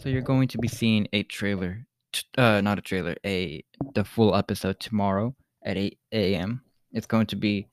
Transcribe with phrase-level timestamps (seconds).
[0.00, 1.84] So you're going to be seeing a trailer,
[2.38, 3.62] uh, not a trailer, a
[3.94, 6.62] the full episode tomorrow at 8 a.m.
[6.94, 7.68] It's going to be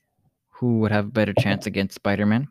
[0.49, 2.49] who would have better chance against Spider-Man,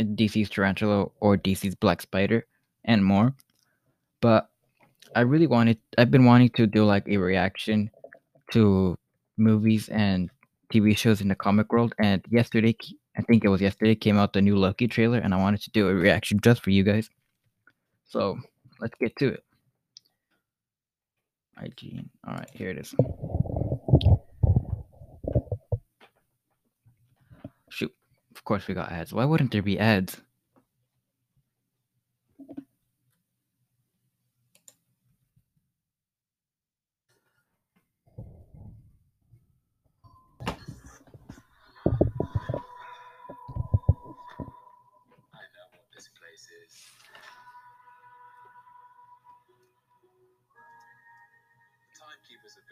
[0.00, 2.46] DC's Tarantula or DC's Black Spider,
[2.86, 3.34] and more.
[4.22, 4.48] But
[5.14, 7.90] I really wanted, I've been wanting to do like a reaction
[8.52, 8.96] to
[9.36, 10.30] movies and
[10.72, 11.94] TV shows in the comic world.
[11.98, 12.74] And yesterday,
[13.18, 15.70] I think it was yesterday, came out the new Loki trailer, and I wanted to
[15.70, 17.10] do a reaction just for you guys.
[18.06, 18.38] So
[18.82, 19.44] let's get to it.
[21.62, 22.04] IG.
[22.26, 22.94] All right, here it is.
[27.70, 27.94] Shoot.
[28.34, 29.12] Of course we got ads.
[29.12, 30.20] Why wouldn't there be ads?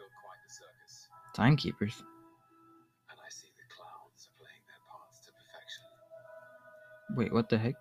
[0.00, 2.00] Built quite the circus, Timekeepers.
[3.10, 5.84] and I see the clowns are playing their parts to perfection.
[7.16, 7.74] Wait, what the heck?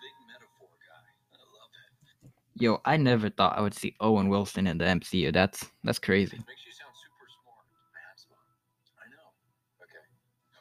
[0.00, 1.04] Big metaphor guy.
[1.36, 2.64] I love it.
[2.64, 5.32] Yo, I never thought I would see Owen Wilson in the MCU.
[5.32, 6.38] That's that's crazy.
[6.48, 7.68] Makes you sound super smart.
[7.92, 8.48] I am smart.
[8.96, 9.36] I know.
[9.84, 10.04] Okay.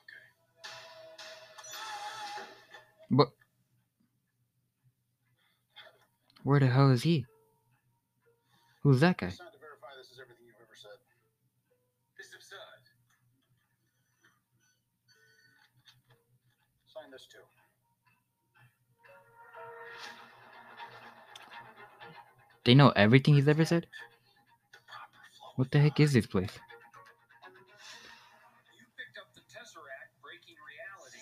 [0.03, 0.25] Okay.
[3.09, 3.29] But
[6.43, 7.25] where the hell is he?
[8.83, 9.29] Who's that guy?
[9.29, 10.13] Signed to verify this
[10.75, 12.11] is everything you've ever said.
[12.17, 12.83] This is absurd.
[16.91, 17.43] Sign this too.
[22.65, 23.85] They know everything he's ever said?
[24.73, 25.53] The proper flow.
[25.55, 26.51] What the heck is this place?
[28.73, 31.21] You picked up the Tesseract breaking reality.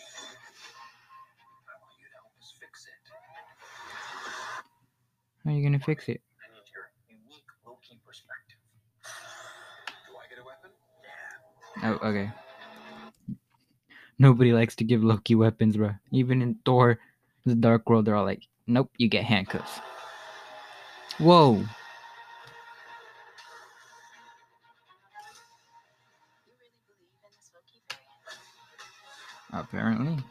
[1.67, 3.03] I want you to help us fix it.
[5.43, 6.21] How are you gonna fix it?
[6.39, 8.57] I need your unique Loki perspective.
[10.07, 10.71] Do I get a weapon?
[11.03, 11.72] Yeah.
[11.83, 12.31] Oh, okay.
[14.17, 15.91] Nobody likes to give Loki weapons, bro.
[16.11, 16.99] Even in Thor,
[17.45, 19.81] the Dark World, they're all like, "Nope, you get handcuffs."
[21.19, 21.63] Whoa!
[29.51, 30.23] Apparently,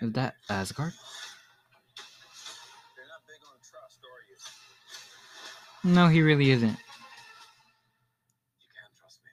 [0.00, 0.92] is that Asgard?
[2.96, 4.22] You're not big on trust, are
[5.88, 5.94] you?
[5.94, 6.68] No, he really isn't.
[6.68, 6.84] You can
[8.98, 9.30] trust me.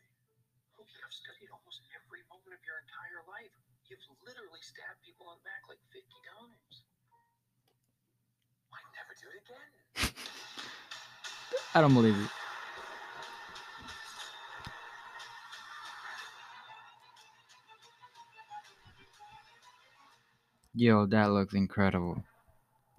[20.77, 22.23] Yo, that looks incredible.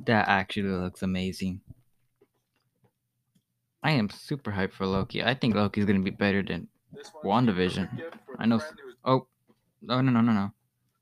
[0.05, 1.61] That actually looks amazing.
[3.85, 5.23] I am super hyped for Loki.
[5.23, 6.67] I think Loki's gonna be better than.
[7.23, 7.87] WandaVision.
[7.89, 8.61] perfect gift for I know-
[9.05, 9.29] Oh,
[9.81, 10.51] no, no, no, no, no.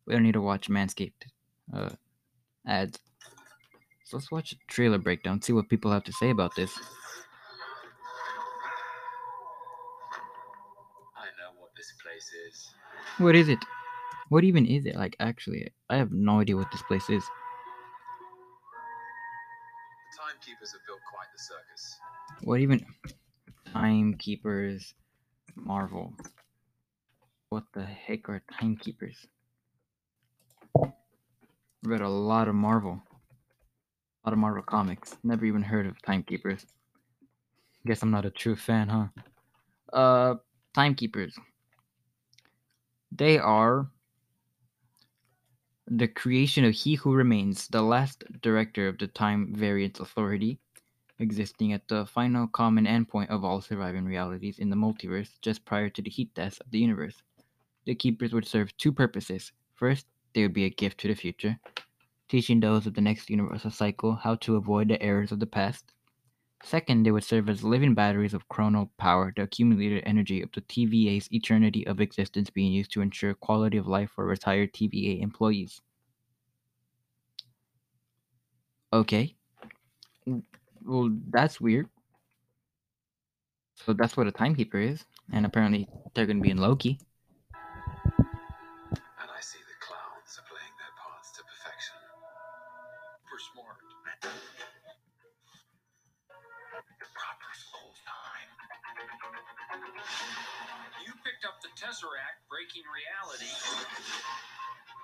[0.05, 1.25] We don't need to watch Manscaped
[1.73, 1.89] uh,
[2.67, 2.99] ads.
[4.05, 6.79] So let's watch a trailer breakdown, see what people have to say about this.
[11.17, 12.69] I know what this place is.
[13.17, 13.65] What is it?
[14.29, 14.97] What even is it?
[14.97, 17.23] Like, actually, I have no idea what this place is.
[20.13, 21.97] The timekeepers have built quite the circus.
[22.43, 22.85] What even?
[23.73, 24.95] Timekeepers,
[25.55, 26.13] Marvel.
[27.51, 29.27] What the heck are timekeepers?
[31.85, 33.01] Read a lot of Marvel.
[34.25, 35.17] A lot of Marvel comics.
[35.23, 36.67] Never even heard of timekeepers.
[37.87, 39.07] Guess I'm not a true fan, huh?
[39.93, 40.35] Uh,
[40.75, 41.39] timekeepers.
[43.13, 43.89] They are
[45.89, 50.59] the creation of He Who Remains, the last director of the Time Variance Authority,
[51.21, 55.89] existing at the final common endpoint of all surviving realities in the multiverse just prior
[55.91, 57.23] to the heat death of the universe.
[57.85, 59.53] The Keepers would serve two purposes.
[59.75, 61.57] First, they would be a gift to the future,
[62.29, 65.93] teaching those of the next universal cycle how to avoid the errors of the past.
[66.63, 70.61] Second, they would serve as living batteries of chronal power, the accumulated energy of the
[70.61, 75.81] TVA's eternity of existence being used to ensure quality of life for retired TVA employees.
[78.93, 79.37] Okay.
[80.85, 81.89] Well, that's weird.
[83.77, 86.99] So that's what a timekeeper is, and apparently they're gonna be in Loki.
[101.77, 103.53] Tesseract, breaking reality.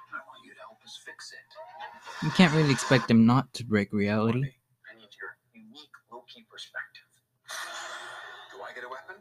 [0.09, 2.25] I want you to help us fix it.
[2.25, 4.39] You can't really expect him not to break reality.
[4.39, 7.05] I need your unique Loki perspective.
[8.57, 9.17] Do I get a weapon?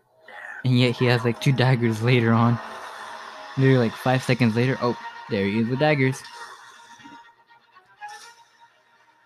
[0.63, 2.57] And yet he has like two daggers later on.
[3.57, 4.97] Literally like five seconds later, oh,
[5.29, 6.23] there he is with daggers.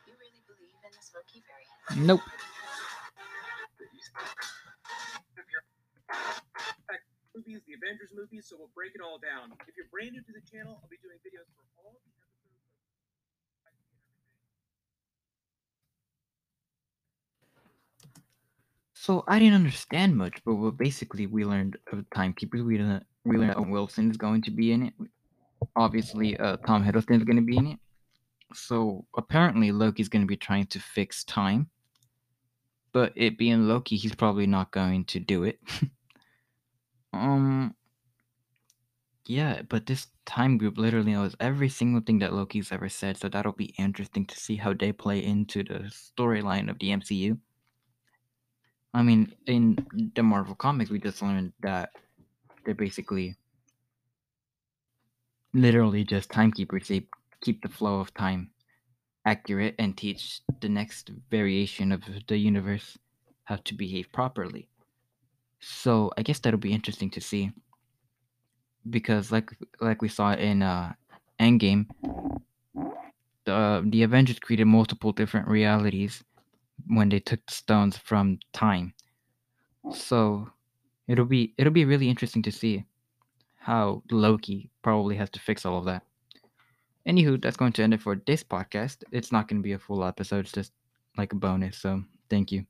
[0.08, 2.08] You really believe in this Loki variant?
[2.08, 2.22] Nope.
[7.36, 9.52] Movies, the Avengers movies, so we'll break it all down.
[9.68, 12.36] If you're brand new to the channel, I'll be doing videos for all the episodes.
[18.94, 23.72] So I didn't understand much, but basically we learned of Timekeepers, we learned we learned
[23.72, 24.94] Wilson is going to be in it.
[25.76, 27.80] Obviously, uh, Tom Hiddleston is going to be in it.
[28.54, 31.70] So apparently, Loki's going to be trying to fix time.
[32.94, 35.60] But it being Loki, he's probably not going to do it.
[37.16, 37.76] um.
[39.28, 43.28] Yeah, but this time group literally knows every single thing that Loki's ever said, so
[43.28, 47.38] that'll be interesting to see how they play into the storyline of the MCU.
[48.94, 49.78] I mean, in
[50.16, 51.90] the Marvel comics, we just learned that
[52.64, 53.36] they're basically
[55.54, 56.88] literally just timekeepers.
[56.88, 57.08] They
[57.42, 58.52] keep the flow of time
[59.26, 62.98] accurate and teach the next variation of the universe
[63.46, 64.70] how to behave properly.
[65.60, 67.52] So I guess that'll be interesting to see.
[68.90, 69.50] Because like
[69.82, 70.94] like we saw in uh
[71.40, 71.88] Endgame,
[73.46, 76.24] the the Avengers created multiple different realities
[76.88, 78.94] when they took the stones from time.
[79.92, 80.50] So
[81.08, 82.86] it'll be it'll be really interesting to see
[83.56, 86.04] how Loki probably has to fix all of that.
[87.08, 89.04] Anywho, that's going to end it for this podcast.
[89.12, 90.72] It's not going to be a full episode, it's just
[91.18, 91.78] like a bonus.
[91.78, 92.66] So thank you.